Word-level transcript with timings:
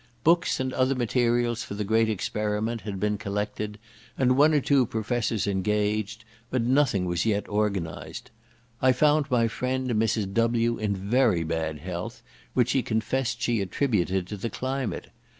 Books 0.23 0.59
and 0.59 0.73
other 0.73 0.95
materials 0.95 1.61
for 1.63 1.75
the 1.75 1.83
great 1.83 2.09
experiment 2.09 2.81
had 2.81 2.99
been 2.99 3.19
collected, 3.19 3.77
and 4.17 4.35
one 4.35 4.51
or 4.51 4.59
two 4.59 4.87
professors 4.87 5.45
engaged, 5.45 6.25
but 6.49 6.63
nothing 6.63 7.05
was 7.05 7.23
yet 7.23 7.47
organized. 7.47 8.31
I 8.81 8.93
found 8.93 9.29
my 9.29 9.47
friend 9.47 9.91
Mrs. 9.91 10.33
W— 10.33 10.79
in 10.79 10.95
very 10.95 11.43
bad 11.43 11.77
health, 11.81 12.23
which 12.55 12.69
she 12.69 12.81
confessed 12.81 13.43
she 13.43 13.61
attributed 13.61 14.25
to 14.25 14.37
the 14.37 14.49
climate. 14.49 15.09